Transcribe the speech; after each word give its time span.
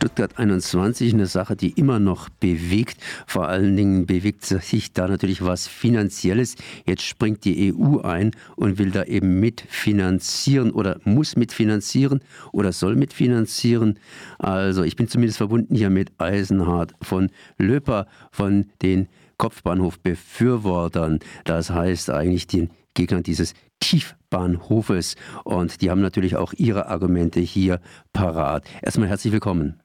Stuttgart 0.00 0.38
21 0.38 1.12
eine 1.12 1.26
Sache, 1.26 1.56
die 1.56 1.72
immer 1.72 1.98
noch 1.98 2.30
bewegt. 2.30 2.96
Vor 3.26 3.48
allen 3.48 3.76
Dingen 3.76 4.06
bewegt 4.06 4.46
sich 4.46 4.94
da 4.94 5.06
natürlich 5.06 5.44
was 5.44 5.68
Finanzielles. 5.68 6.54
Jetzt 6.86 7.02
springt 7.02 7.44
die 7.44 7.70
EU 7.70 7.98
ein 7.98 8.30
und 8.56 8.78
will 8.78 8.92
da 8.92 9.04
eben 9.04 9.40
mitfinanzieren 9.40 10.70
oder 10.70 10.98
muss 11.04 11.36
mitfinanzieren 11.36 12.20
oder 12.50 12.72
soll 12.72 12.96
mitfinanzieren. 12.96 13.98
Also 14.38 14.84
ich 14.84 14.96
bin 14.96 15.06
zumindest 15.06 15.36
verbunden 15.36 15.74
hier 15.74 15.90
mit 15.90 16.12
Eisenhardt 16.16 16.94
von 17.02 17.28
Löper 17.58 18.06
von 18.32 18.70
den 18.80 19.06
Kopfbahnhofbefürwortern. 19.36 21.18
Das 21.44 21.68
heißt 21.68 22.08
eigentlich 22.08 22.46
den 22.46 22.70
Gegnern 22.94 23.22
dieses 23.22 23.52
Tiefbahnhofes. 23.80 25.16
Und 25.44 25.82
die 25.82 25.90
haben 25.90 26.00
natürlich 26.00 26.36
auch 26.36 26.54
ihre 26.56 26.86
Argumente 26.86 27.40
hier 27.40 27.82
parat. 28.14 28.64
Erstmal 28.80 29.10
herzlich 29.10 29.34
willkommen. 29.34 29.78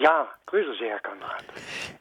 Ja, 0.00 0.26
grüße 0.46 0.72
Sie, 0.78 0.86
Herr 0.86 1.00
Konrad. 1.00 1.44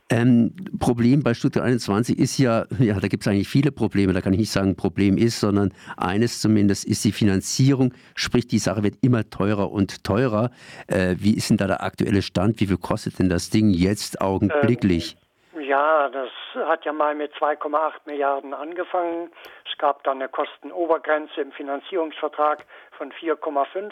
Ähm, 0.10 0.56
Problem 0.80 1.22
bei 1.22 1.34
Stuttgart 1.34 1.66
21 1.66 2.18
ist 2.18 2.38
ja, 2.38 2.64
ja, 2.80 2.98
da 2.98 3.10
gibt 3.10 3.24
es 3.24 3.28
eigentlich 3.28 3.50
viele 3.50 3.74
Probleme. 3.74 4.14
Da 4.14 4.22
kann 4.22 4.32
ich 4.32 4.40
nicht 4.40 4.54
sagen, 4.54 4.78
Problem 4.78 5.18
ist, 5.18 5.42
sondern 5.42 5.74
eines 5.98 6.40
zumindest 6.40 6.88
ist 6.88 7.04
die 7.04 7.12
Finanzierung. 7.12 7.94
Sprich, 8.16 8.48
die 8.48 8.58
Sache 8.58 8.84
wird 8.84 8.96
immer 9.02 9.30
teurer 9.30 9.70
und 9.70 10.06
teurer. 10.06 10.50
Äh, 10.88 11.16
wie 11.20 11.36
ist 11.36 11.50
denn 11.50 11.58
da 11.58 11.68
der 11.68 11.84
aktuelle 11.84 12.22
Stand? 12.22 12.62
Wie 12.62 12.68
viel 12.68 12.78
kostet 12.78 13.20
denn 13.20 13.28
das 13.28 13.50
Ding 13.50 13.70
jetzt 13.72 14.22
augenblicklich? 14.22 15.18
Ähm, 15.54 15.62
ja, 15.64 16.08
das 16.08 16.30
hat 16.70 16.86
ja 16.86 16.94
mal 16.94 17.16
mit 17.16 17.34
2,8 17.34 17.92
Milliarden 18.06 18.54
angefangen. 18.54 19.30
Es 19.70 19.78
gab 19.78 20.06
dann 20.06 20.20
eine 20.20 20.30
Kostenobergrenze 20.30 21.42
im 21.42 21.52
Finanzierungsvertrag 21.52 22.66
von 22.98 23.12
4,5 23.12 23.92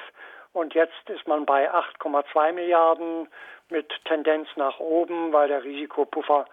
und 0.54 0.74
jetzt 0.74 1.08
ist 1.08 1.28
man 1.28 1.46
bei 1.46 1.70
8,2 1.72 2.54
Milliarden 2.54 3.28
mit 3.70 3.88
Tendenz 4.06 4.48
nach 4.56 4.80
oben, 4.80 5.34
weil 5.34 5.48
der 5.48 5.64
Risikopuffer 5.64 6.46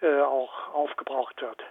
äh, 0.00 0.20
auch 0.20 0.74
aufgebraucht 0.74 1.40
wird. 1.40 1.62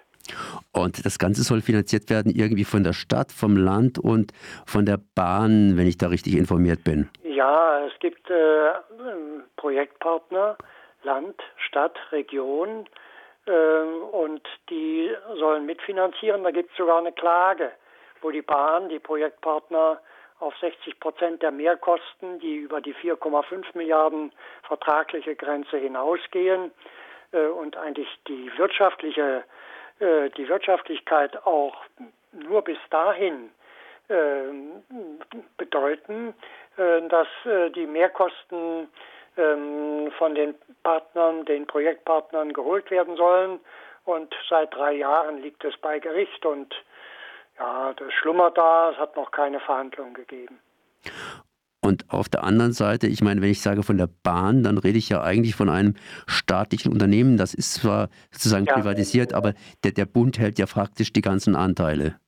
Und 0.71 1.05
das 1.05 1.19
Ganze 1.19 1.43
soll 1.43 1.61
finanziert 1.61 2.09
werden 2.09 2.31
irgendwie 2.35 2.65
von 2.65 2.83
der 2.83 2.93
Stadt, 2.93 3.31
vom 3.31 3.55
Land 3.55 3.99
und 3.99 4.31
von 4.65 4.85
der 4.85 4.99
Bahn, 5.15 5.77
wenn 5.77 5.87
ich 5.87 5.97
da 5.97 6.07
richtig 6.07 6.35
informiert 6.35 6.83
bin. 6.83 7.09
Ja, 7.23 7.85
es 7.85 7.93
gibt 7.99 8.29
äh, 8.29 8.71
Projektpartner, 9.57 10.57
Land, 11.03 11.35
Stadt, 11.57 11.97
Region 12.11 12.87
äh, 13.45 13.51
und 13.51 14.41
die 14.69 15.11
sollen 15.37 15.65
mitfinanzieren. 15.65 16.43
Da 16.43 16.51
gibt 16.51 16.71
es 16.71 16.77
sogar 16.77 16.99
eine 16.99 17.11
Klage, 17.11 17.71
wo 18.21 18.31
die 18.31 18.41
Bahn, 18.41 18.89
die 18.89 18.99
Projektpartner 18.99 19.99
auf 20.39 20.55
60 20.57 20.99
Prozent 20.99 21.41
der 21.41 21.51
Mehrkosten, 21.51 22.39
die 22.39 22.55
über 22.55 22.81
die 22.81 22.93
4,5 22.93 23.65
Milliarden 23.73 24.31
vertragliche 24.63 25.35
Grenze 25.35 25.77
hinausgehen 25.77 26.71
äh, 27.31 27.47
und 27.47 27.77
eigentlich 27.77 28.09
die 28.27 28.51
wirtschaftliche 28.57 29.43
äh, 29.99 30.29
die 30.31 30.47
Wirtschaftlichkeit 30.49 31.45
auch 31.45 31.75
nur 32.33 32.61
bis 32.63 32.77
dahin 32.89 33.49
äh, 34.09 34.43
bedeuten, 35.57 36.33
dass 36.75 37.27
die 37.73 37.87
Mehrkosten 37.87 38.89
ähm, 39.37 40.11
von 40.17 40.35
den 40.35 40.55
Partnern, 40.83 41.45
den 41.45 41.67
Projektpartnern 41.67 42.53
geholt 42.53 42.91
werden 42.91 43.15
sollen. 43.15 43.59
Und 44.05 44.33
seit 44.49 44.73
drei 44.73 44.93
Jahren 44.93 45.41
liegt 45.41 45.63
es 45.63 45.75
bei 45.77 45.99
Gericht 45.99 46.45
und 46.45 46.73
ja, 47.59 47.93
das 47.93 48.13
schlummert 48.13 48.57
da, 48.57 48.91
es 48.91 48.97
hat 48.97 49.15
noch 49.15 49.31
keine 49.31 49.59
Verhandlungen 49.59 50.13
gegeben. 50.13 50.59
Und 51.81 52.05
auf 52.09 52.27
der 52.29 52.43
anderen 52.43 52.71
Seite, 52.71 53.05
ich 53.05 53.21
meine, 53.21 53.41
wenn 53.41 53.51
ich 53.51 53.61
sage 53.61 53.83
von 53.83 53.97
der 53.97 54.09
Bahn, 54.23 54.63
dann 54.63 54.79
rede 54.79 54.97
ich 54.97 55.09
ja 55.09 55.21
eigentlich 55.21 55.55
von 55.55 55.69
einem 55.69 55.93
staatlichen 56.25 56.91
Unternehmen. 56.91 57.37
Das 57.37 57.53
ist 57.53 57.75
zwar 57.75 58.09
sozusagen 58.31 58.65
ja, 58.65 58.73
privatisiert, 58.73 59.33
aber 59.33 59.53
der, 59.83 59.91
der 59.91 60.05
Bund 60.05 60.39
hält 60.39 60.57
ja 60.57 60.65
faktisch 60.65 61.13
die 61.13 61.21
ganzen 61.21 61.55
Anteile. 61.55 62.19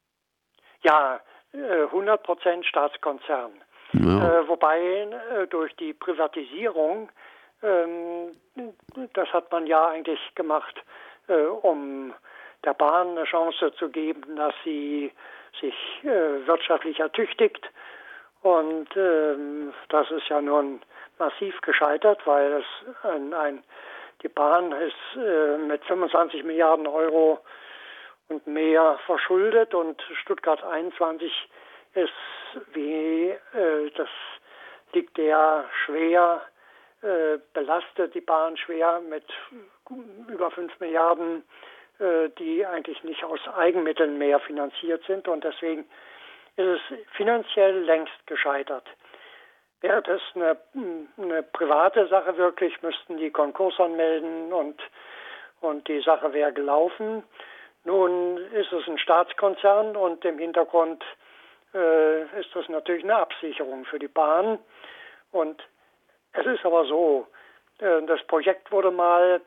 Ja, 0.83 1.19
100 1.53 2.21
Prozent 2.21 2.65
Staatskonzern. 2.65 3.51
Ja. 3.93 4.41
Äh, 4.41 4.47
wobei 4.47 4.79
äh, 4.79 5.47
durch 5.47 5.75
die 5.77 5.93
Privatisierung, 5.93 7.09
ähm, 7.63 8.35
das 9.13 9.29
hat 9.29 9.51
man 9.51 9.65
ja 9.65 9.87
eigentlich 9.89 10.19
gemacht, 10.35 10.83
äh, 11.27 11.33
um 11.33 12.13
der 12.65 12.73
Bahn 12.73 13.11
eine 13.11 13.25
Chance 13.25 13.73
zu 13.77 13.89
geben, 13.89 14.35
dass 14.35 14.53
sie 14.63 15.11
sich 15.59 15.75
äh, 16.03 16.45
wirtschaftlich 16.47 16.99
ertüchtigt. 16.99 17.69
Und 18.41 18.87
ähm, 18.95 19.73
das 19.89 20.09
ist 20.11 20.27
ja 20.29 20.41
nun 20.41 20.81
massiv 21.17 21.59
gescheitert, 21.61 22.19
weil 22.25 22.53
es 22.53 22.65
ein, 23.03 23.33
ein 23.33 23.63
die 24.23 24.29
Bahn 24.29 24.71
ist 24.71 24.95
äh, 25.15 25.57
mit 25.57 25.83
25 25.85 26.43
Milliarden 26.43 26.87
Euro 26.87 27.39
und 28.29 28.45
mehr 28.47 28.99
verschuldet 29.05 29.73
und 29.73 30.01
Stuttgart 30.21 30.63
21 30.63 31.31
ist 31.93 32.11
wie 32.73 33.29
äh, 33.29 33.91
das 33.95 34.09
liegt 34.93 35.17
der 35.17 35.65
schwer 35.85 36.41
äh, 37.01 37.37
belastet 37.53 38.15
die 38.15 38.21
Bahn 38.21 38.57
schwer 38.57 39.01
mit 39.07 39.25
über 40.27 40.51
5 40.51 40.79
Milliarden 40.79 41.43
die 41.99 42.65
eigentlich 42.65 43.03
nicht 43.03 43.23
aus 43.23 43.39
Eigenmitteln 43.55 44.17
mehr 44.17 44.39
finanziert 44.39 45.03
sind 45.07 45.27
und 45.27 45.43
deswegen 45.43 45.85
ist 46.55 46.81
es 46.91 46.99
finanziell 47.15 47.83
längst 47.83 48.27
gescheitert. 48.27 48.85
Wäre 49.81 50.01
das 50.01 50.21
eine, 50.33 50.57
eine 51.17 51.43
private 51.43 52.07
Sache 52.07 52.35
wirklich, 52.37 52.81
müssten 52.81 53.17
die 53.17 53.29
Konkurs 53.29 53.79
anmelden 53.79 54.51
und, 54.51 54.81
und 55.61 55.87
die 55.87 56.01
Sache 56.01 56.33
wäre 56.33 56.51
gelaufen. 56.51 57.23
Nun 57.83 58.37
ist 58.53 58.71
es 58.73 58.87
ein 58.87 58.97
Staatskonzern 58.97 59.95
und 59.95 60.25
im 60.25 60.39
Hintergrund 60.39 61.03
äh, 61.75 62.23
ist 62.39 62.49
das 62.55 62.67
natürlich 62.69 63.03
eine 63.03 63.17
Absicherung 63.17 63.85
für 63.85 63.99
die 63.99 64.07
Bahn. 64.07 64.57
Und 65.31 65.61
es 66.33 66.45
ist 66.45 66.65
aber 66.65 66.85
so, 66.85 67.27
äh, 67.79 68.01
das 68.07 68.21
Projekt 68.23 68.71
wurde 68.71 68.89
mal 68.89 69.41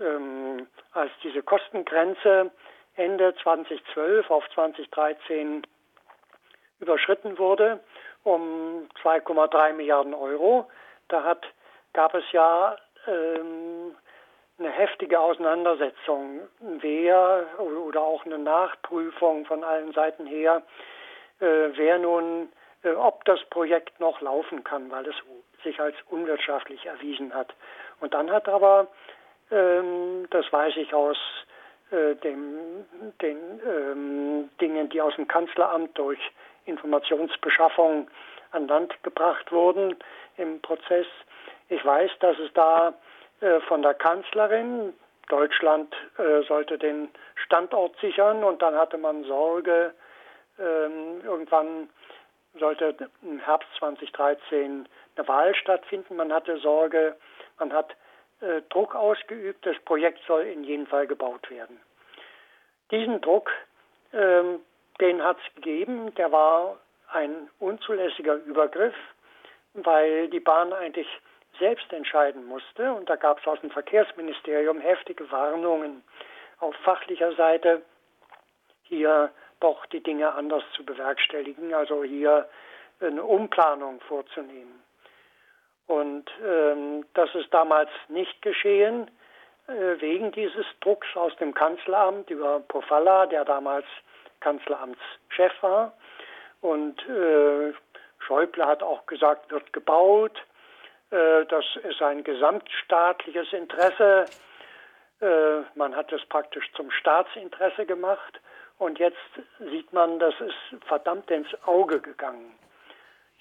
ähm, 0.00 0.66
als 0.92 1.10
diese 1.22 1.42
Kostengrenze 1.42 2.50
Ende 2.96 3.34
2012 3.42 4.30
auf 4.30 4.44
2013 4.54 5.66
überschritten 6.80 7.38
wurde 7.38 7.80
um 8.24 8.88
2,3 9.02 9.72
Milliarden 9.72 10.14
Euro. 10.14 10.68
Da 11.08 11.24
hat, 11.24 11.46
gab 11.92 12.14
es 12.14 12.24
ja 12.32 12.76
ähm, 13.06 13.94
eine 14.58 14.70
heftige 14.70 15.18
Auseinandersetzung, 15.18 16.40
wer 16.60 17.46
oder 17.58 18.02
auch 18.02 18.24
eine 18.26 18.38
Nachprüfung 18.38 19.46
von 19.46 19.64
allen 19.64 19.92
Seiten 19.92 20.26
her, 20.26 20.62
äh, 21.40 21.70
wer 21.72 21.98
nun, 21.98 22.50
äh, 22.82 22.90
ob 22.90 23.24
das 23.24 23.40
Projekt 23.48 23.98
noch 24.00 24.20
laufen 24.20 24.64
kann, 24.64 24.90
weil 24.90 25.06
es 25.06 25.16
sich 25.62 25.80
als 25.80 25.96
unwirtschaftlich 26.10 26.84
erwiesen 26.86 27.34
hat. 27.34 27.54
Und 28.00 28.14
dann 28.14 28.30
hat 28.30 28.48
aber 28.48 28.88
ähm, 29.50 30.26
das 30.30 30.50
weiß 30.52 30.76
ich 30.76 30.92
aus 30.94 31.16
äh, 31.90 32.14
dem, 32.16 32.84
den 33.20 33.60
ähm, 33.66 34.50
Dingen, 34.60 34.88
die 34.90 35.00
aus 35.00 35.14
dem 35.16 35.26
Kanzleramt 35.26 35.96
durch 35.98 36.20
Informationsbeschaffung 36.66 38.08
an 38.52 38.68
Land 38.68 38.94
gebracht 39.02 39.50
wurden 39.50 39.96
im 40.36 40.60
Prozess. 40.60 41.06
Ich 41.68 41.84
weiß, 41.84 42.10
dass 42.20 42.38
es 42.38 42.52
da 42.54 42.94
äh, 43.40 43.60
von 43.60 43.82
der 43.82 43.94
Kanzlerin, 43.94 44.94
Deutschland 45.28 45.94
äh, 46.18 46.42
sollte 46.46 46.76
den 46.76 47.08
Standort 47.36 47.96
sichern 48.00 48.42
und 48.42 48.60
dann 48.62 48.74
hatte 48.74 48.98
man 48.98 49.24
Sorge, 49.24 49.94
ähm, 50.58 51.22
irgendwann 51.24 51.88
sollte 52.58 52.96
im 53.22 53.38
Herbst 53.38 53.68
2013 53.78 54.88
eine 55.16 55.28
Wahl 55.28 55.54
stattfinden. 55.54 56.16
Man 56.16 56.32
hatte 56.32 56.58
Sorge, 56.58 57.16
man 57.58 57.72
hat 57.72 57.94
äh, 58.40 58.62
Druck 58.70 58.94
ausgeübt, 58.94 59.64
das 59.66 59.78
Projekt 59.84 60.20
soll 60.26 60.42
in 60.42 60.64
jedem 60.64 60.86
Fall 60.86 61.06
gebaut 61.06 61.50
werden. 61.50 61.80
Diesen 62.90 63.20
Druck, 63.20 63.50
ähm, 64.12 64.60
den 65.00 65.22
hat 65.22 65.38
es 65.38 65.54
gegeben, 65.54 66.14
der 66.14 66.32
war 66.32 66.78
ein 67.12 67.50
unzulässiger 67.58 68.34
Übergriff, 68.34 68.94
weil 69.74 70.28
die 70.28 70.40
Bahn 70.40 70.72
eigentlich 70.72 71.08
selbst 71.58 71.92
entscheiden 71.92 72.44
musste. 72.46 72.92
Und 72.92 73.08
da 73.08 73.16
gab 73.16 73.40
es 73.40 73.46
aus 73.46 73.60
dem 73.60 73.70
Verkehrsministerium 73.70 74.80
heftige 74.80 75.30
Warnungen 75.30 76.02
auf 76.58 76.74
fachlicher 76.76 77.34
Seite, 77.34 77.82
hier 78.82 79.30
doch 79.60 79.86
die 79.86 80.02
Dinge 80.02 80.32
anders 80.34 80.64
zu 80.74 80.84
bewerkstelligen, 80.84 81.74
also 81.74 82.02
hier 82.02 82.48
eine 83.00 83.22
Umplanung 83.22 84.00
vorzunehmen. 84.00 84.82
Und 85.90 86.30
ähm, 86.46 87.04
das 87.14 87.34
ist 87.34 87.52
damals 87.52 87.90
nicht 88.06 88.42
geschehen 88.42 89.10
äh, 89.66 90.00
wegen 90.00 90.30
dieses 90.30 90.64
Drucks 90.80 91.08
aus 91.16 91.34
dem 91.38 91.52
Kanzleramt 91.52 92.30
über 92.30 92.60
Pofalla, 92.60 93.26
der 93.26 93.44
damals 93.44 93.86
Kanzleramtschef 94.38 95.52
war. 95.62 95.92
Und 96.60 96.96
äh, 97.08 97.72
Schäuble 98.20 98.64
hat 98.66 98.84
auch 98.84 99.04
gesagt, 99.06 99.50
wird 99.50 99.72
gebaut. 99.72 100.38
Äh, 101.10 101.44
das 101.46 101.64
ist 101.82 102.00
ein 102.00 102.22
gesamtstaatliches 102.22 103.52
Interesse. 103.52 104.26
Äh, 105.20 105.62
man 105.74 105.96
hat 105.96 106.12
es 106.12 106.24
praktisch 106.26 106.70
zum 106.74 106.92
Staatsinteresse 106.92 107.84
gemacht. 107.84 108.40
Und 108.78 109.00
jetzt 109.00 109.18
sieht 109.58 109.92
man, 109.92 110.20
das 110.20 110.34
ist 110.40 110.86
verdammt 110.86 111.28
ins 111.32 111.48
Auge 111.66 111.98
gegangen. 111.98 112.54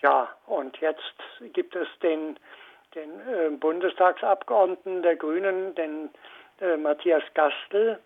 Ja, 0.01 0.29
und 0.47 0.77
jetzt 0.77 1.13
gibt 1.53 1.75
es 1.75 1.87
den, 2.01 2.37
den 2.95 3.09
äh, 3.27 3.49
Bundestagsabgeordneten 3.49 5.01
der 5.01 5.15
Grünen, 5.15 5.75
den 5.75 6.09
äh, 6.61 6.77
Matthias 6.77 7.23
Gastel, 7.33 7.99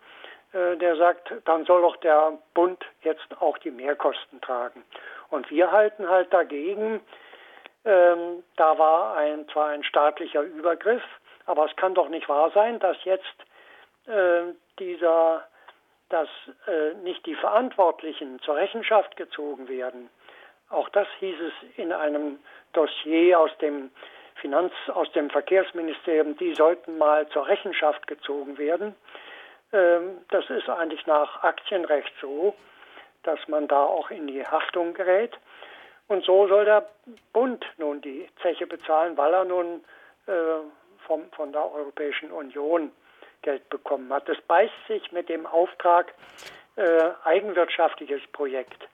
äh, 0.52 0.76
der 0.76 0.96
sagt, 0.96 1.32
dann 1.44 1.64
soll 1.64 1.82
doch 1.82 1.96
der 1.98 2.38
Bund 2.54 2.84
jetzt 3.02 3.26
auch 3.40 3.58
die 3.58 3.70
Mehrkosten 3.70 4.40
tragen. 4.40 4.84
Und 5.30 5.50
wir 5.50 5.70
halten 5.70 6.08
halt 6.08 6.32
dagegen, 6.32 7.00
ähm, 7.84 8.42
da 8.56 8.78
war 8.78 9.16
ein, 9.16 9.48
zwar 9.48 9.68
ein 9.68 9.84
staatlicher 9.84 10.42
Übergriff, 10.42 11.02
aber 11.46 11.66
es 11.66 11.76
kann 11.76 11.94
doch 11.94 12.08
nicht 12.08 12.28
wahr 12.28 12.50
sein, 12.54 12.78
dass 12.80 12.96
jetzt 13.04 13.36
äh, 14.06 14.52
dieser, 14.78 15.46
dass 16.08 16.28
äh, 16.66 16.94
nicht 17.02 17.24
die 17.26 17.34
Verantwortlichen 17.34 18.40
zur 18.40 18.56
Rechenschaft 18.56 19.16
gezogen 19.16 19.68
werden. 19.68 20.08
Auch 20.70 20.88
das 20.90 21.06
hieß 21.20 21.36
es 21.40 21.78
in 21.78 21.92
einem 21.92 22.38
Dossier 22.72 23.38
aus 23.38 23.50
dem 23.58 23.90
Finanz, 24.36 24.72
aus 24.88 25.10
dem 25.12 25.30
Verkehrsministerium, 25.30 26.36
die 26.36 26.54
sollten 26.54 26.98
mal 26.98 27.28
zur 27.28 27.46
Rechenschaft 27.46 28.06
gezogen 28.06 28.58
werden. 28.58 28.94
Ähm, 29.72 30.18
das 30.30 30.48
ist 30.50 30.68
eigentlich 30.68 31.06
nach 31.06 31.42
Aktienrecht 31.42 32.12
so, 32.20 32.54
dass 33.22 33.38
man 33.48 33.68
da 33.68 33.84
auch 33.84 34.10
in 34.10 34.26
die 34.26 34.44
Haftung 34.46 34.94
gerät. 34.94 35.36
Und 36.08 36.24
so 36.24 36.46
soll 36.48 36.64
der 36.64 36.88
Bund 37.32 37.64
nun 37.78 38.00
die 38.00 38.28
Zeche 38.42 38.66
bezahlen, 38.66 39.16
weil 39.16 39.32
er 39.32 39.44
nun 39.44 39.84
äh, 40.26 40.32
vom, 41.06 41.30
von 41.32 41.52
der 41.52 41.72
Europäischen 41.72 42.30
Union 42.30 42.92
Geld 43.42 43.68
bekommen 43.68 44.12
hat. 44.12 44.28
Das 44.28 44.40
beißt 44.42 44.72
sich 44.88 45.12
mit 45.12 45.28
dem 45.28 45.46
Auftrag 45.46 46.12
äh, 46.76 47.10
eigenwirtschaftliches 47.24 48.22
Projekt. 48.32 48.88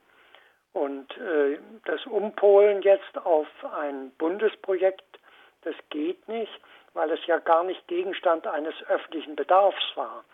Und 0.72 1.16
äh, 1.18 1.58
das 1.84 2.04
Umpolen 2.06 2.82
jetzt 2.82 3.18
auf 3.24 3.48
ein 3.76 4.10
Bundesprojekt, 4.18 5.04
das 5.62 5.74
geht 5.90 6.26
nicht, 6.28 6.60
weil 6.94 7.10
es 7.10 7.24
ja 7.26 7.38
gar 7.38 7.64
nicht 7.64 7.86
Gegenstand 7.88 8.46
eines 8.46 8.74
öffentlichen 8.88 9.36
Bedarfs 9.36 9.96
war. 9.96 10.24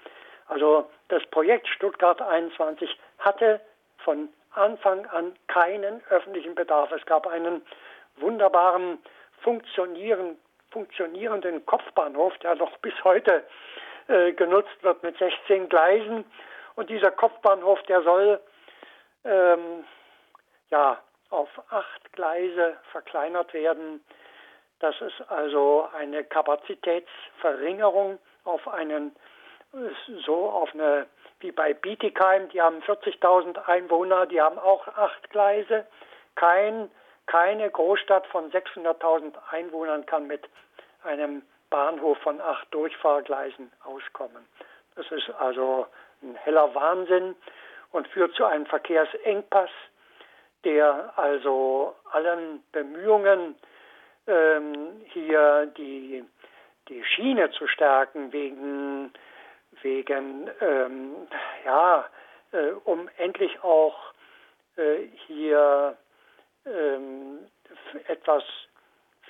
Also 0.49 0.88
das 1.09 1.25
Projekt 1.27 1.67
Stuttgart 1.69 2.21
21 2.21 2.88
hatte 3.19 3.61
von 3.99 4.29
Anfang 4.53 5.06
an 5.06 5.35
keinen 5.49 6.03
öffentlichen 6.11 6.55
Bedarf. 6.55 6.93
Es 6.93 7.05
gab 7.06 7.27
einen 7.27 7.62
wunderbaren 8.17 8.99
funktionieren, 9.43 10.37
funktionierenden 10.71 11.65
Kopfbahnhof, 11.67 12.37
der 12.38 12.55
noch 12.56 12.77
bis 12.79 12.94
heute 13.05 13.44
äh, 14.09 14.33
genutzt 14.33 14.83
wird 14.83 15.03
mit 15.03 15.19
16 15.19 15.69
Gleisen. 15.69 16.25
Und 16.75 16.91
dieser 16.91 17.11
Kopfbahnhof, 17.11 17.83
der 17.85 18.03
soll 18.03 18.41
ähm, 19.25 19.85
ja, 20.71 21.03
auf 21.31 21.49
acht 21.71 22.13
Gleise 22.13 22.77
verkleinert 22.93 23.53
werden. 23.53 24.05
Das 24.79 25.01
ist 25.01 25.23
also 25.29 25.89
eine 25.97 26.25
Kapazitätsverringerung 26.25 28.19
auf 28.45 28.69
einen 28.69 29.15
so 30.25 30.49
auf 30.49 30.73
eine 30.75 31.07
wie 31.41 31.53
bei 31.53 31.75
Bietigheim, 31.75 32.49
die 32.49 32.63
haben 32.63 32.81
40.000 32.83 33.67
Einwohner, 33.67 34.27
die 34.27 34.41
haben 34.41 34.59
auch 34.59 34.87
acht 34.89 35.29
Gleise. 35.31 35.87
Kein, 36.35 36.91
keine 37.27 37.71
Großstadt 37.71 38.27
von 38.29 38.51
600.000 38.51 39.35
Einwohnern 39.51 40.07
kann 40.07 40.27
mit 40.27 40.49
einem 41.03 41.43
Bahnhof 41.69 42.19
von 42.19 42.41
acht 42.41 42.73
Durchfahrgleisen 42.73 43.71
auskommen. 43.85 44.47
Das 44.95 45.11
ist 45.11 45.29
also 45.39 45.87
ein 46.23 46.37
heller 46.37 46.75
Wahnsinn 46.75 47.37
und 47.93 48.09
führt 48.09 48.35
zu 48.35 48.45
einem 48.45 48.67
Verkehrsengpass 48.67 49.71
der 50.64 51.12
also 51.17 51.94
allen 52.11 52.62
Bemühungen, 52.73 53.55
ähm, 54.26 55.03
hier 55.12 55.73
die, 55.76 56.25
die 56.88 57.05
Schiene 57.05 57.50
zu 57.53 57.67
stärken, 57.69 58.32
wegen, 58.32 59.12
wegen 59.82 60.50
ähm, 60.61 61.29
ja, 61.64 62.05
äh, 62.53 62.70
um 62.85 63.08
endlich 63.19 63.62
auch 63.62 63.97
äh, 64.76 65.06
hier 65.26 65.97
ähm, 66.67 67.38
etwas 68.09 68.43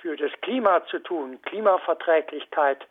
für 0.01 0.15
das 0.15 0.31
Klima 0.41 0.85
zu 0.85 0.99
tun, 0.99 1.41
Klimaverträglichkeit 1.43 2.85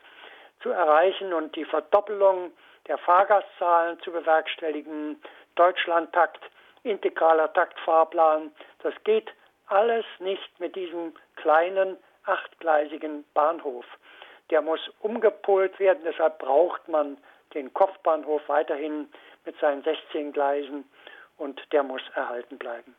zu 0.61 0.71
erreichen 0.71 1.33
und 1.33 1.55
die 1.57 1.65
Verdoppelung 1.65 2.53
der 2.89 2.99
Fahrgastzahlen 2.99 4.01
zu 4.01 4.13
bewerkstelligen, 4.13 5.21
Deutschlandtakt 5.55 6.41
integraler 6.87 7.53
Taktfahrplan. 7.53 8.51
Das 8.83 8.95
geht 9.05 9.31
alles 9.67 10.05
nicht 10.21 10.61
mit 10.61 10.77
diesem 10.77 11.13
kleinen 11.37 11.97
achtgleisigen 12.25 13.25
Bahnhof. 13.35 13.85
Der 14.51 14.63
muss 14.63 14.81
umgepolt 15.01 15.79
werden, 15.79 16.01
deshalb 16.05 16.39
braucht 16.39 16.87
man 16.89 17.17
den 17.55 17.73
Kopfbahnhof 17.73 18.43
weiterhin 18.49 19.09
mit 19.45 19.59
seinen 19.61 19.83
16 19.83 20.33
Gleisen 20.33 20.85
und 21.37 21.61
der 21.73 21.83
muss 21.83 22.03
erhalten 22.15 22.59
bleiben. 22.59 22.95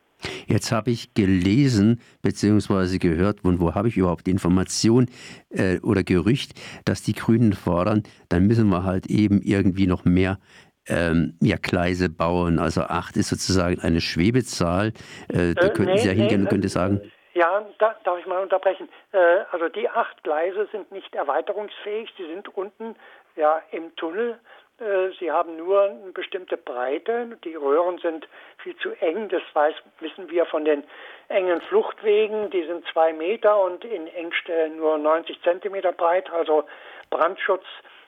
Jetzt 0.47 0.71
habe 0.71 0.89
ich 0.91 1.13
gelesen 1.13 2.01
bzw. 2.21 2.97
gehört, 2.97 3.43
und 3.43 3.59
wo 3.59 3.75
habe 3.75 3.87
ich 3.87 3.97
überhaupt 3.97 4.27
Information 4.27 5.07
äh, 5.49 5.79
oder 5.81 6.03
Gerücht, 6.03 6.53
dass 6.85 7.03
die 7.03 7.13
Grünen 7.13 7.53
fordern, 7.53 8.03
dann 8.29 8.47
müssen 8.47 8.69
wir 8.69 8.83
halt 8.83 9.07
eben 9.07 9.41
irgendwie 9.41 9.87
noch 9.87 10.05
mehr 10.05 10.39
ähm, 10.89 11.37
ja, 11.41 11.57
Gleise 11.61 12.09
bauen. 12.09 12.59
Also 12.59 12.81
acht 12.81 13.17
ist 13.17 13.29
sozusagen 13.29 13.79
eine 13.81 14.01
Schwebezahl. 14.01 14.93
Äh, 15.29 15.53
da 15.53 15.67
äh, 15.67 15.69
könnten 15.69 15.93
nee, 15.93 15.97
Sie 15.97 16.07
ja 16.07 16.13
hingehen 16.13 16.41
nee, 16.41 16.45
und 16.45 16.49
könnte 16.49 16.69
sagen. 16.69 17.01
Ja, 17.33 17.63
da, 17.77 17.95
darf 18.03 18.19
ich 18.19 18.25
mal 18.25 18.41
unterbrechen. 18.41 18.89
Äh, 19.11 19.43
also 19.51 19.69
die 19.69 19.87
acht 19.89 20.23
Gleise 20.23 20.67
sind 20.71 20.91
nicht 20.91 21.13
erweiterungsfähig. 21.13 22.11
Sie 22.17 22.25
sind 22.25 22.55
unten 22.57 22.95
ja 23.35 23.61
im 23.71 23.95
Tunnel. 23.95 24.39
Äh, 24.79 25.11
sie 25.19 25.31
haben 25.31 25.57
nur 25.57 25.83
eine 25.83 26.11
bestimmte 26.13 26.57
Breite. 26.57 27.37
Die 27.43 27.55
Röhren 27.55 27.97
sind 27.99 28.27
viel 28.57 28.75
zu 28.77 28.91
eng. 29.01 29.29
Das 29.29 29.41
weiß, 29.53 29.75
wissen 29.99 30.29
wir 30.29 30.45
von 30.45 30.65
den 30.65 30.83
engen 31.29 31.61
Fluchtwegen. 31.61 32.49
Die 32.49 32.65
sind 32.65 32.85
zwei 32.91 33.13
Meter 33.13 33.59
und 33.59 33.83
in 33.85 34.07
Engstellen 34.07 34.77
nur 34.77 34.97
90 34.97 35.41
Zentimeter 35.41 35.91
breit. 35.91 36.29
Also 36.31 36.63
Brandschutz 37.09 37.65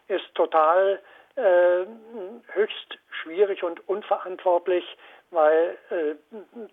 ist 0.07 0.33
total 0.35 0.99
äh, 1.35 1.85
höchst 2.53 2.97
schwierig 3.21 3.63
und 3.63 3.87
unverantwortlich, 3.87 4.83
weil 5.31 5.77
äh, 5.89 6.15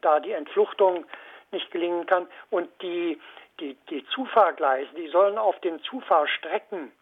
da 0.01 0.21
die 0.21 0.33
Entfluchtung 0.33 1.05
nicht 1.53 1.71
gelingen 1.71 2.07
kann. 2.07 2.27
Und 2.51 2.69
die, 2.83 3.21
die, 3.61 3.77
die 3.91 4.05
Zufahrgleise, 4.07 4.91
die 4.97 5.09
sollen 5.09 5.39
auf 5.39 5.59
den 5.61 5.81
Zufahrstrecken 5.83 6.93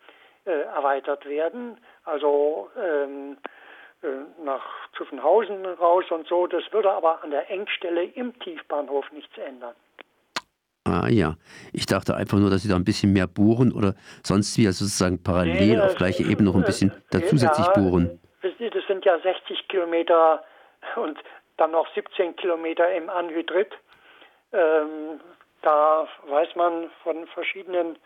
äh, 0.47 0.51
erweitert 0.51 1.27
werden, 1.27 1.79
also 2.05 2.71
ähm, 2.77 3.39
äh, 4.03 4.43
nach 4.45 4.65
Zuffenhausen 4.97 5.65
raus 5.65 6.05
und 6.11 6.27
so. 6.29 6.47
Das 6.47 6.63
würde 6.73 6.93
aber 6.93 7.23
an 7.23 7.31
der 7.31 7.51
Engstelle 7.51 8.05
im 8.05 8.39
Tiefbahnhof 8.41 9.11
nichts 9.13 9.37
ändern. 9.39 9.75
Ah 11.03 11.09
ja, 11.09 11.35
ich 11.73 11.87
dachte 11.87 12.15
einfach 12.15 12.39
nur, 12.39 12.51
dass 12.51 12.63
sie 12.63 12.69
da 12.69 12.77
ein 12.77 12.85
bisschen 12.85 13.13
mehr 13.13 13.27
bohren 13.27 13.73
oder 13.73 13.95
sonst 14.23 14.57
wie, 14.59 14.67
also 14.67 14.85
sozusagen 14.85 15.23
parallel 15.23 15.77
nee, 15.77 15.81
auf 15.81 15.97
gleicher 15.97 16.25
Ebene 16.25 16.49
noch 16.49 16.57
ein 16.57 16.65
bisschen 16.65 16.93
da 17.11 17.21
zusätzlich 17.21 17.67
ja, 17.67 17.73
bohren. 17.73 18.21
Das 18.43 18.87
sind 18.87 19.05
ja 19.05 19.19
60 19.19 19.69
Kilometer 19.69 20.45
und 20.97 21.19
dann 21.57 21.73
noch 21.73 21.87
17 21.95 22.37
Kilometer 22.37 22.93
im 22.93 23.11
Anhydrit. 23.11 23.73
Ähm, 24.53 25.21
da 25.63 26.07
weiß 26.27 26.55
man 26.55 26.91
von 27.03 27.27
verschiedenen 27.29 27.97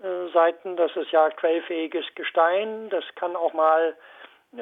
äh, 0.00 0.28
Seiten, 0.32 0.76
das 0.76 0.94
ist 0.96 1.10
ja 1.10 1.28
quellfähiges 1.30 2.06
Gestein. 2.14 2.88
Das 2.88 3.04
kann 3.14 3.36
auch 3.36 3.52
mal, 3.52 3.96
äh, 4.56 4.58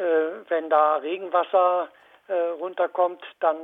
wenn 0.49 0.69
da 0.69 0.97
Regenwasser 0.97 1.89
äh, 2.29 2.33
runterkommt, 2.33 3.23
dann 3.41 3.57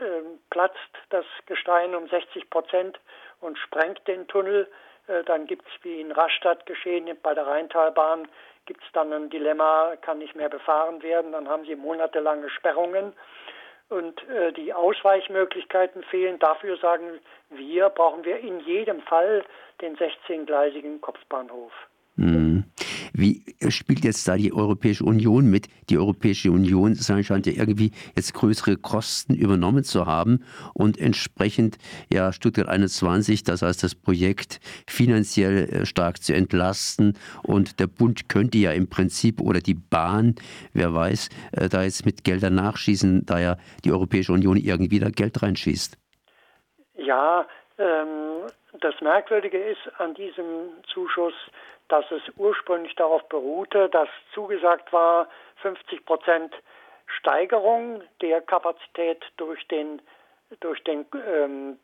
ähm, 0.00 0.38
platzt 0.50 0.76
das 1.08 1.24
Gestein 1.46 1.94
um 1.94 2.08
60 2.08 2.50
Prozent 2.50 3.00
und 3.40 3.58
sprengt 3.58 4.06
den 4.06 4.26
Tunnel. 4.28 4.68
Äh, 5.06 5.24
dann 5.24 5.46
gibt 5.46 5.66
es, 5.66 5.84
wie 5.84 6.00
in 6.00 6.12
Rastatt 6.12 6.66
geschehen, 6.66 7.08
bei 7.22 7.34
der 7.34 7.46
Rheintalbahn, 7.46 8.28
gibt 8.66 8.82
es 8.84 8.92
dann 8.92 9.12
ein 9.12 9.30
Dilemma, 9.30 9.94
kann 10.00 10.18
nicht 10.18 10.36
mehr 10.36 10.48
befahren 10.48 11.02
werden. 11.02 11.32
Dann 11.32 11.48
haben 11.48 11.64
sie 11.64 11.76
monatelange 11.76 12.50
Sperrungen 12.50 13.12
und 13.88 14.28
äh, 14.28 14.52
die 14.52 14.72
Ausweichmöglichkeiten 14.72 16.02
fehlen. 16.04 16.38
Dafür 16.38 16.76
sagen 16.78 17.18
wir, 17.50 17.88
brauchen 17.88 18.24
wir 18.24 18.38
in 18.38 18.60
jedem 18.60 19.00
Fall 19.02 19.44
den 19.80 19.96
16-gleisigen 19.96 21.00
Kopfbahnhof. 21.00 21.72
Mhm. 22.16 22.49
Wie 23.20 23.44
spielt 23.68 24.02
jetzt 24.02 24.26
da 24.26 24.36
die 24.38 24.50
Europäische 24.50 25.04
Union 25.04 25.50
mit? 25.50 25.68
Die 25.90 25.98
Europäische 25.98 26.50
Union 26.50 26.94
scheint 26.94 27.46
ja 27.46 27.52
irgendwie 27.52 27.90
jetzt 28.16 28.32
größere 28.32 28.78
Kosten 28.78 29.34
übernommen 29.34 29.84
zu 29.84 30.06
haben 30.06 30.42
und 30.72 30.98
entsprechend 30.98 31.76
ja 32.10 32.32
Stuttgart 32.32 32.68
21, 32.68 33.44
das 33.44 33.60
heißt 33.60 33.82
das 33.82 33.94
Projekt 33.94 34.58
finanziell 34.88 35.68
äh, 35.68 35.84
stark 35.84 36.22
zu 36.22 36.34
entlasten 36.34 37.18
und 37.42 37.78
der 37.78 37.88
Bund 37.88 38.30
könnte 38.30 38.56
ja 38.56 38.72
im 38.72 38.88
Prinzip 38.88 39.42
oder 39.42 39.60
die 39.60 39.74
Bahn, 39.74 40.36
wer 40.72 40.94
weiß, 40.94 41.28
äh, 41.52 41.68
da 41.68 41.82
jetzt 41.82 42.06
mit 42.06 42.24
Geldern 42.24 42.54
nachschießen, 42.54 43.26
da 43.26 43.38
ja 43.38 43.58
die 43.84 43.92
Europäische 43.92 44.32
Union 44.32 44.56
irgendwie 44.56 44.98
da 44.98 45.10
Geld 45.10 45.42
reinschießt. 45.42 45.98
Ja, 46.94 47.46
ähm, 47.76 48.46
das 48.80 48.94
Merkwürdige 49.02 49.58
ist 49.58 49.92
an 49.98 50.14
diesem 50.14 50.70
Zuschuss, 50.90 51.34
dass 51.90 52.10
es 52.10 52.22
ursprünglich 52.36 52.94
darauf 52.94 53.28
beruhte, 53.28 53.88
dass 53.88 54.08
zugesagt 54.32 54.92
war, 54.92 55.28
50 55.62 56.04
Prozent 56.06 56.54
Steigerung 57.18 58.02
der 58.20 58.40
Kapazität 58.40 59.24
durch 59.36 59.66
den, 59.68 60.00
durch 60.60 60.82
den 60.84 61.04
ähm, 61.26 61.78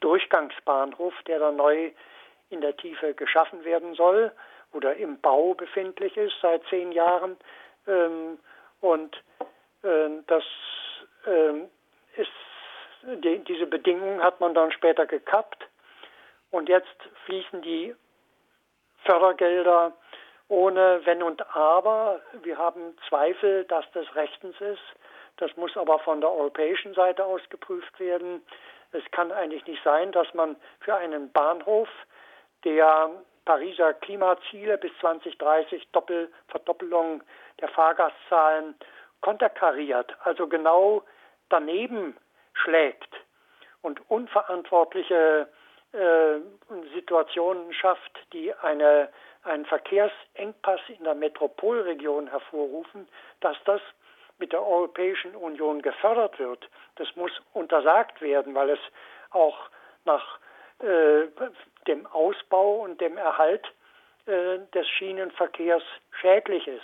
Durchgangsbahnhof, 0.00 1.14
der 1.26 1.40
dann 1.40 1.56
neu 1.56 1.90
in 2.50 2.60
der 2.60 2.76
Tiefe 2.76 3.14
geschaffen 3.14 3.64
werden 3.64 3.94
soll 3.94 4.32
oder 4.72 4.94
im 4.96 5.20
Bau 5.20 5.54
befindlich 5.54 6.16
ist 6.16 6.34
seit 6.40 6.62
zehn 6.66 6.92
Jahren. 6.92 7.36
Ähm, 7.86 8.38
und 8.80 9.16
äh, 9.82 10.10
das 10.26 10.44
äh, 11.26 12.20
ist 12.20 12.30
die, 13.22 13.38
diese 13.40 13.66
Bedingungen 13.66 14.22
hat 14.22 14.40
man 14.40 14.54
dann 14.54 14.72
später 14.72 15.06
gekappt 15.06 15.66
und 16.50 16.68
jetzt 16.68 16.96
fließen 17.26 17.62
die 17.62 17.94
Fördergelder 19.04 19.92
ohne 20.48 21.00
Wenn 21.04 21.22
und 21.22 21.44
Aber. 21.54 22.20
Wir 22.42 22.58
haben 22.58 22.96
Zweifel, 23.08 23.64
dass 23.64 23.84
das 23.92 24.14
rechtens 24.14 24.60
ist. 24.60 24.82
Das 25.36 25.56
muss 25.56 25.76
aber 25.76 25.98
von 26.00 26.20
der 26.20 26.30
europäischen 26.30 26.94
Seite 26.94 27.24
aus 27.24 27.40
geprüft 27.48 27.98
werden. 27.98 28.42
Es 28.92 29.02
kann 29.10 29.32
eigentlich 29.32 29.66
nicht 29.66 29.82
sein, 29.82 30.12
dass 30.12 30.32
man 30.34 30.56
für 30.80 30.94
einen 30.94 31.32
Bahnhof, 31.32 31.88
der 32.64 33.10
Pariser 33.44 33.92
Klimaziele 33.94 34.78
bis 34.78 34.92
2030 35.00 35.88
Doppel, 35.92 36.32
Verdoppelung 36.48 37.22
der 37.60 37.68
Fahrgastzahlen 37.68 38.74
konterkariert, 39.20 40.16
also 40.22 40.46
genau 40.46 41.02
daneben 41.48 42.16
schlägt 42.54 43.12
und 43.82 44.00
unverantwortliche 44.08 45.48
Situationen 46.92 47.72
schafft, 47.72 48.18
die 48.32 48.52
eine, 48.52 49.08
einen 49.44 49.64
Verkehrsengpass 49.64 50.80
in 50.88 51.04
der 51.04 51.14
Metropolregion 51.14 52.26
hervorrufen, 52.26 53.08
dass 53.40 53.56
das 53.64 53.80
mit 54.38 54.52
der 54.52 54.66
Europäischen 54.66 55.36
Union 55.36 55.82
gefördert 55.82 56.38
wird. 56.38 56.68
Das 56.96 57.08
muss 57.16 57.30
untersagt 57.52 58.20
werden, 58.20 58.54
weil 58.54 58.70
es 58.70 58.80
auch 59.30 59.56
nach 60.04 60.38
äh, 60.80 61.28
dem 61.86 62.06
Ausbau 62.06 62.82
und 62.82 63.00
dem 63.00 63.16
Erhalt 63.16 63.66
äh, 64.26 64.58
des 64.74 64.88
Schienenverkehrs 64.88 65.82
schädlich 66.20 66.66
ist. 66.66 66.82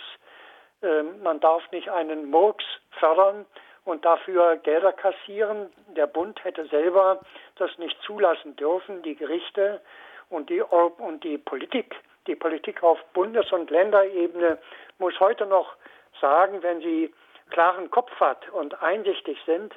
Äh, 0.81 1.03
man 1.21 1.39
darf 1.39 1.69
nicht 1.71 1.89
einen 1.89 2.29
Murks 2.29 2.65
fördern, 2.91 3.45
und 3.85 4.05
dafür 4.05 4.57
Gelder 4.57 4.93
kassieren. 4.93 5.71
Der 5.95 6.07
Bund 6.07 6.43
hätte 6.43 6.65
selber 6.67 7.19
das 7.55 7.77
nicht 7.77 7.99
zulassen 8.03 8.55
dürfen, 8.55 9.01
die 9.03 9.15
Gerichte 9.15 9.81
und 10.29 10.49
die, 10.49 10.61
und 10.61 11.23
die 11.23 11.37
Politik. 11.37 11.95
Die 12.27 12.35
Politik 12.35 12.83
auf 12.83 12.99
Bundes- 13.13 13.51
und 13.51 13.71
Länderebene 13.71 14.59
muss 14.99 15.19
heute 15.19 15.45
noch 15.47 15.75
sagen, 16.19 16.61
wenn 16.61 16.79
sie 16.81 17.13
klaren 17.49 17.89
Kopf 17.89 18.11
hat 18.19 18.47
und 18.49 18.81
einsichtig 18.81 19.37
sind, 19.45 19.73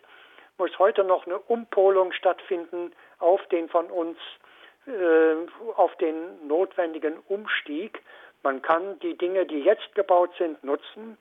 muss 0.59 0.79
heute 0.79 1.03
noch 1.03 1.27
eine 1.27 1.39
Umpolung 1.39 2.13
stattfinden 2.13 2.93
auf 3.19 3.45
den 3.49 3.69
von 3.69 3.87
uns, 3.87 4.19
äh, 4.87 5.35
auf 5.77 5.97
den 5.97 6.47
notwendigen 6.47 7.19
Umstieg. 7.29 8.03
Man 8.43 8.63
kann 8.63 8.99
die 9.01 9.17
Dinge, 9.17 9.47
die 9.47 9.61
jetzt 9.61 9.95
gebaut 9.95 10.31
sind, 10.39 10.63
nutzen 10.63 11.17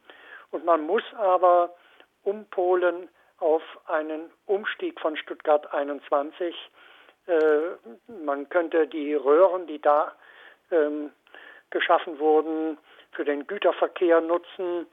und 0.51 0.65
man 0.65 0.85
muss 0.85 1.03
aber 1.17 1.73
umpolen 2.23 3.09
auf 3.39 3.63
einen 3.87 4.31
Umstieg 4.45 4.99
von 4.99 5.17
Stuttgart 5.17 5.71
21. 5.73 6.55
Äh, 7.27 7.33
man 8.25 8.49
könnte 8.49 8.87
die 8.87 9.13
Röhren, 9.13 9.67
die 9.67 9.79
da 9.79 10.13
ähm, 10.71 11.11
geschaffen 11.69 12.19
wurden, 12.19 12.77
für 13.11 13.25
den 13.25 13.45
Güterverkehr 13.47 14.21
nutzen 14.21 14.87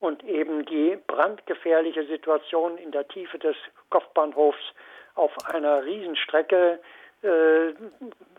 und 0.00 0.22
eben 0.24 0.64
die 0.64 0.98
brandgefährliche 1.06 2.06
Situation 2.06 2.78
in 2.78 2.92
der 2.92 3.08
Tiefe 3.08 3.38
des 3.38 3.56
Kopfbahnhofs 3.90 4.74
auf 5.14 5.32
einer 5.46 5.84
Riesenstrecke. 5.84 6.78
Äh, 7.22 7.72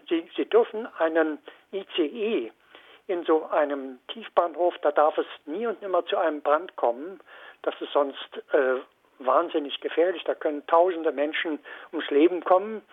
Sie, 0.07 0.29
Sie 0.35 0.45
dürfen 0.45 0.87
einen 0.97 1.39
ICE 1.71 2.51
in 3.09 3.23
so 3.25 3.45
einem 3.49 3.99
Tiefbahnhof, 4.09 4.75
da 4.81 4.91
darf 4.91 5.17
es 5.17 5.25
nie 5.45 5.65
und 5.65 5.81
nimmer 5.81 6.05
zu 6.05 6.17
einem 6.17 6.41
Brand 6.41 6.75
kommen. 6.75 7.19
Das 7.63 7.73
ist 7.81 7.91
sonst 7.91 8.29
äh, 8.53 8.75
wahnsinnig 9.17 9.79
gefährlich. 9.81 10.23
Da 10.25 10.35
können 10.35 10.65
tausende 10.67 11.11
Menschen 11.11 11.59
ums 11.91 12.09
Leben 12.11 12.43
kommen. 12.43 12.83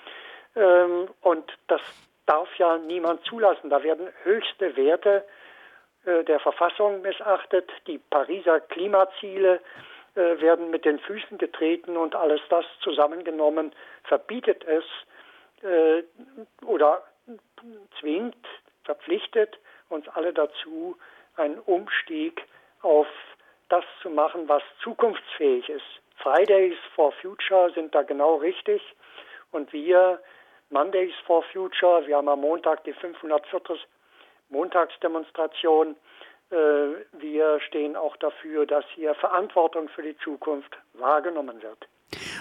Ähm, 0.57 1.09
und 1.21 1.53
das 1.69 1.83
darf 2.25 2.49
ja 2.59 2.79
niemand 2.79 3.25
zulassen. 3.25 3.69
Da 3.69 3.83
werden 3.83 4.09
höchste 4.23 4.75
Werte 4.77 5.23
äh, 6.07 6.25
der 6.25 6.41
Verfassung 6.41 7.03
missachtet. 7.03 7.71
Die 7.87 7.99
Pariser 7.99 8.61
Klimaziele 8.61 9.61
äh, 10.15 10.41
werden 10.41 10.71
mit 10.71 10.87
den 10.87 10.99
Füßen 10.99 11.37
getreten 11.37 11.99
und 11.99 12.15
alles 12.15 12.41
das 12.49 12.65
zusammengenommen 12.81 13.73
verbietet 14.05 14.65
es 14.65 14.85
äh, 15.63 16.03
oder 16.65 17.03
zwingt, 18.01 18.47
verpflichtet 18.85 19.59
uns 19.89 20.09
alle 20.09 20.33
dazu, 20.33 20.97
einen 21.37 21.59
Umstieg 21.61 22.43
auf 22.83 23.07
das 23.69 23.85
zu 24.03 24.11
machen, 24.11 24.49
was 24.49 24.63
zukunftsfähig 24.83 25.69
ist. 25.69 25.85
Fridays 26.17 26.77
for 26.95 27.13
Future 27.21 27.71
sind 27.75 27.95
da 27.95 28.03
genau 28.03 28.37
richtig. 28.37 28.81
Und 29.51 29.73
wir, 29.73 30.21
Mondays 30.71 31.15
for 31.27 31.43
Future, 31.53 32.07
wir 32.07 32.17
haben 32.17 32.29
am 32.29 32.41
Montag 32.41 32.85
die 32.85 32.93
504. 32.93 33.61
Montagsdemonstration. 34.49 35.97
Äh, 36.51 36.57
wir 37.19 37.61
stehen 37.67 37.97
auch 37.97 38.17
dafür, 38.17 38.67
dass 38.67 38.85
hier 38.95 39.15
Verantwortung 39.15 39.89
für 39.89 40.03
die 40.03 40.17
Zukunft 40.19 40.77
wahrgenommen 40.95 41.61
wird. 41.63 41.89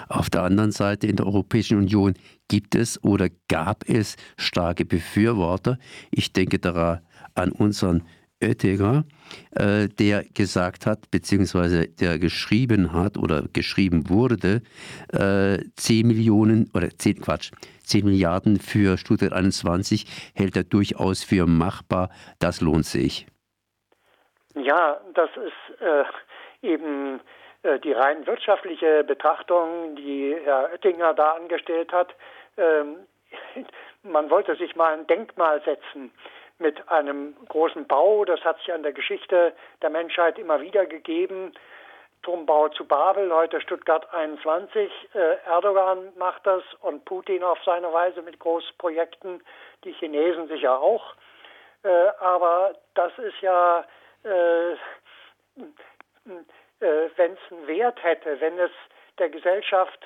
Auf 0.10 0.30
der 0.30 0.44
anderen 0.44 0.72
Seite 0.72 1.08
in 1.08 1.16
der 1.16 1.26
Europäischen 1.26 1.80
Union 1.80 2.14
gibt 2.48 2.76
es 2.76 3.04
oder 3.04 3.30
gab 3.50 3.84
es 3.88 4.16
starke 4.38 4.86
Befürworter. 4.86 5.78
Ich 6.12 6.34
denke 6.34 6.60
daran 6.60 7.02
an 7.36 7.52
unseren 7.52 8.04
Oettinger, 8.42 9.04
äh, 9.56 9.88
der 9.88 10.24
gesagt 10.34 10.86
hat, 10.86 11.10
beziehungsweise 11.12 11.88
der 11.88 12.20
geschrieben 12.20 12.92
hat 12.94 13.18
oder 13.18 13.44
geschrieben 13.54 14.10
wurde, 14.10 14.62
äh, 15.14 15.64
10 15.76 16.08
Millionen 16.08 16.70
oder 16.74 16.90
10 16.90 17.22
Quatsch, 17.22 17.52
10 17.84 18.06
Milliarden 18.06 18.60
für 18.60 18.98
Stuttgart 18.98 19.34
21 19.34 20.06
hält 20.36 20.56
er 20.58 20.64
durchaus 20.64 21.24
für 21.24 21.46
machbar. 21.46 22.10
Das 22.40 22.62
lohnt 22.62 22.86
sich. 22.86 23.26
Ja, 24.56 25.00
das 25.14 25.30
ist 25.38 25.82
äh, 25.82 26.04
eben 26.68 27.22
äh, 27.64 27.80
die 27.80 27.94
rein 27.94 28.26
wirtschaftliche 28.28 29.04
Betrachtung, 29.04 29.96
die 29.96 30.36
Herr 30.44 30.70
Oettinger 30.72 31.14
da 31.14 31.32
angestellt 31.32 31.92
hat. 31.94 32.16
Ähm, 32.58 32.98
man 34.04 34.30
wollte 34.30 34.56
sich 34.56 34.76
mal 34.76 34.94
ein 34.94 35.08
Denkmal 35.08 35.62
setzen 35.64 36.12
mit 36.60 36.90
einem 36.90 37.36
großen 37.50 37.86
Bau. 37.88 38.26
Das 38.26 38.42
hat 38.44 38.58
sich 38.60 38.74
an 38.74 38.84
der 38.84 38.94
Geschichte 38.94 39.54
der 39.82 39.90
Menschheit 39.90 40.40
immer 40.40 40.62
wieder 40.62 40.86
gegeben. 40.86 41.54
Turmbau 42.26 42.70
zu 42.70 42.86
Babel, 42.86 43.32
heute 43.32 43.62
Stuttgart 43.62 44.12
21. 44.12 44.92
Äh, 45.14 45.36
Erdogan 45.46 46.12
macht 46.18 46.46
das 46.48 46.64
und 46.82 47.06
Putin 47.06 47.44
auf 47.44 47.60
seine 47.64 47.94
Weise 47.94 48.24
mit 48.24 48.40
Großprojekten, 48.40 49.44
die 49.84 49.92
Chinesen 49.94 50.48
sicher 50.48 50.80
auch. 50.80 51.14
Äh, 51.84 52.08
aber 52.20 52.74
das 52.96 53.16
ist 53.20 53.40
ja, 53.42 53.86
äh, 54.24 54.76
wenn 56.80 57.34
es 57.34 57.52
einen 57.52 57.68
Wert 57.68 58.04
hätte, 58.04 58.42
wenn 58.42 58.58
es 58.58 58.72
der 59.20 59.30
Gesellschaft, 59.30 60.00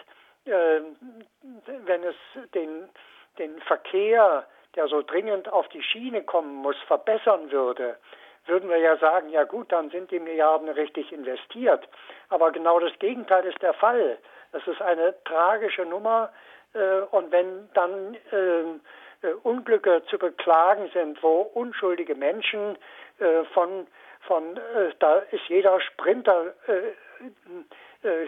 wenn 0.43 2.03
es 2.03 2.15
den, 2.53 2.89
den 3.37 3.61
Verkehr 3.61 4.45
der 4.75 4.87
so 4.87 5.01
dringend 5.01 5.51
auf 5.51 5.67
die 5.69 5.83
Schiene 5.83 6.23
kommen 6.23 6.55
muss, 6.55 6.77
verbessern 6.87 7.51
würde, 7.51 7.97
würden 8.45 8.69
wir 8.69 8.77
ja 8.77 8.97
sagen, 8.97 9.29
ja 9.29 9.43
gut, 9.43 9.71
dann 9.71 9.89
sind 9.89 10.11
die 10.11 10.19
Milliarden 10.19 10.69
richtig 10.69 11.11
investiert. 11.11 11.87
Aber 12.29 12.51
genau 12.51 12.79
das 12.79 12.97
Gegenteil 12.99 13.45
ist 13.45 13.61
der 13.61 13.73
Fall. 13.73 14.17
Das 14.51 14.65
ist 14.67 14.81
eine 14.81 15.15
tragische 15.23 15.85
Nummer. 15.85 16.31
Äh, 16.73 17.01
und 17.11 17.31
wenn 17.31 17.69
dann 17.73 18.15
äh, 18.31 19.27
äh, 19.27 19.33
Unglücke 19.43 20.03
zu 20.09 20.17
beklagen 20.17 20.89
sind, 20.93 21.21
wo 21.21 21.41
unschuldige 21.41 22.15
Menschen 22.15 22.77
äh, 23.19 23.43
von, 23.53 23.87
von 24.21 24.57
äh, 24.57 24.93
da 24.99 25.19
ist 25.31 25.47
jeder 25.47 25.79
Sprinter, 25.81 26.53
äh, 26.67 28.27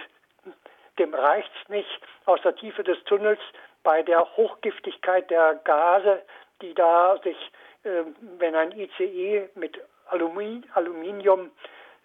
dem 0.99 1.13
reicht 1.13 1.51
es 1.61 1.69
nicht, 1.69 2.01
aus 2.25 2.41
der 2.41 2.55
Tiefe 2.55 2.83
des 2.83 3.01
Tunnels 3.05 3.39
bei 3.83 4.03
der 4.03 4.37
Hochgiftigkeit 4.37 5.29
der 5.29 5.55
Gase, 5.63 6.21
die 6.61 6.73
da 6.73 7.17
sich, 7.23 7.37
äh, 7.83 8.03
wenn 8.37 8.55
ein 8.55 8.71
ICE 8.71 9.49
mit 9.55 9.79
Aluminium, 10.07 10.63
Aluminium 10.73 11.51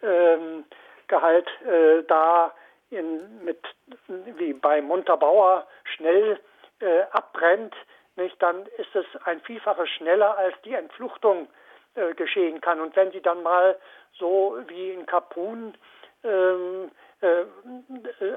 ähm, 0.03 0.65
äh, 1.09 2.03
da 2.09 2.53
in, 2.91 3.45
mit, 3.45 3.63
wie 4.09 4.53
bei 4.53 4.81
Montabaur 4.81 5.67
schnell 5.85 6.39
äh, 6.81 7.03
abbrennt, 7.13 7.75
nicht, 8.17 8.41
dann 8.43 8.67
ist 8.79 8.95
es 8.95 9.07
ein 9.25 9.41
Vielfaches 9.43 9.89
schneller, 9.91 10.37
als 10.39 10.55
die 10.65 10.73
Entfluchtung 10.73 11.49
äh, 11.95 12.15
geschehen 12.15 12.61
kann. 12.61 12.81
Und 12.81 12.97
wenn 12.97 13.13
Sie 13.13 13.21
dann 13.21 13.43
mal 13.43 13.79
so 14.19 14.59
wie 14.69 14.91
in 14.91 15.05
Kapun 15.05 15.75
ähm, 16.25 16.91
äh, 16.91 17.06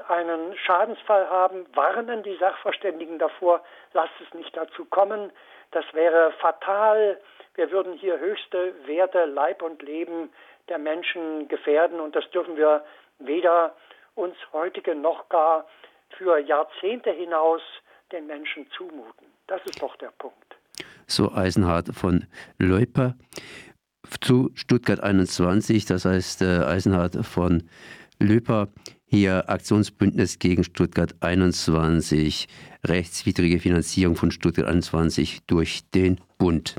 einen 0.08 0.56
Schadensfall 0.56 1.28
haben, 1.28 1.66
warnen 1.74 2.22
die 2.22 2.36
Sachverständigen 2.36 3.18
davor, 3.18 3.62
lasst 3.92 4.14
es 4.26 4.32
nicht 4.34 4.56
dazu 4.56 4.84
kommen. 4.86 5.30
Das 5.70 5.84
wäre 5.92 6.32
fatal. 6.40 7.20
Wir 7.54 7.70
würden 7.70 7.94
hier 7.94 8.18
höchste 8.18 8.74
Werte, 8.86 9.26
Leib 9.26 9.62
und 9.62 9.82
Leben 9.82 10.30
der 10.68 10.78
Menschen 10.78 11.48
gefährden 11.48 12.00
und 12.00 12.16
das 12.16 12.28
dürfen 12.30 12.56
wir 12.56 12.84
weder 13.18 13.74
uns 14.14 14.36
heutige 14.52 14.94
noch 14.94 15.28
gar 15.28 15.66
für 16.16 16.38
Jahrzehnte 16.38 17.10
hinaus 17.10 17.60
den 18.12 18.26
Menschen 18.26 18.66
zumuten. 18.76 19.26
Das 19.46 19.60
ist 19.64 19.82
doch 19.82 19.96
der 19.96 20.12
Punkt. 20.18 20.56
So 21.06 21.32
Eisenhart 21.32 21.88
von 21.94 22.26
Leuper 22.58 23.14
zu 24.20 24.50
Stuttgart 24.54 25.00
21, 25.00 25.84
das 25.84 26.04
heißt 26.04 26.42
äh, 26.42 26.64
Eisenhart 26.64 27.16
von 27.24 27.68
Löper, 28.20 28.68
hier 29.06 29.50
Aktionsbündnis 29.50 30.38
gegen 30.38 30.62
Stuttgart 30.62 31.16
21, 31.20 32.46
rechtswidrige 32.84 33.58
Finanzierung 33.58 34.14
von 34.14 34.30
Stuttgart 34.30 34.68
21 34.68 35.40
durch 35.46 35.88
den 35.90 36.20
Bund. 36.38 36.76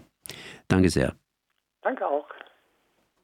Danke 0.67 0.89
sehr. 0.89 1.15